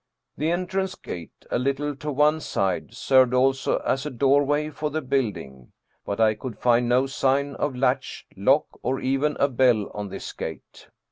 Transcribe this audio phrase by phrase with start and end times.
[0.35, 4.99] The entrance gate, a little to one side, served also as a doorway for the
[4.99, 5.73] building,
[6.07, 10.33] but I could find no sign of latch, lock, or even a bell on this
[10.33, 10.87] gate.